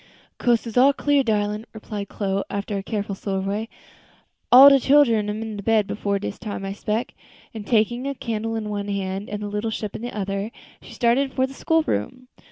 [0.39, 3.69] "Coast all clear, darlin'," replied Chloe, after a careful survey;
[4.51, 7.13] "all de chillens am in bed before dis time, I spec."
[7.53, 10.49] And taking a candle in one hand and the little ship in the other,
[10.81, 12.29] she started for the school room.